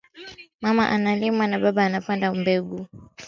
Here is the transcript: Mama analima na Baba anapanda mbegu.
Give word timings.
Mama 0.61 0.89
analima 0.89 1.47
na 1.47 1.57
Baba 1.59 1.85
anapanda 1.85 2.33
mbegu. 2.33 2.87